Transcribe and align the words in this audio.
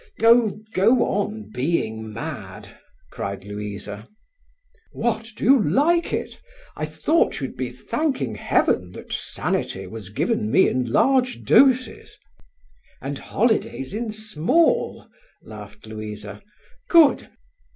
"Oh, 0.23 0.57
go 0.73 1.03
on 1.03 1.51
being 1.53 2.11
mad," 2.11 2.75
cried 3.11 3.45
Louisa. 3.45 4.07
"What, 4.93 5.27
do 5.35 5.43
you 5.43 5.61
like 5.61 6.11
it? 6.11 6.41
I 6.75 6.85
thought 6.85 7.39
you'd 7.39 7.55
be 7.55 7.69
thanking 7.69 8.33
Heaven 8.33 8.93
that 8.93 9.13
sanity 9.13 9.85
was 9.85 10.09
given 10.09 10.49
me 10.49 10.67
in 10.67 10.91
large 10.91 11.43
doses." 11.43 12.17
"And 12.99 13.19
holidays 13.19 13.93
in 13.93 14.11
small," 14.11 15.07
laughed 15.43 15.85
Louisa. 15.85 16.41
"Good! 16.89 17.29